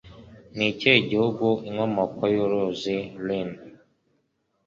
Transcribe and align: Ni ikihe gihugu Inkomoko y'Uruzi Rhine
Ni 0.55 0.65
ikihe 0.71 0.97
gihugu 1.09 1.47
Inkomoko 1.67 2.21
y'Uruzi 2.33 2.97
Rhine 3.23 3.57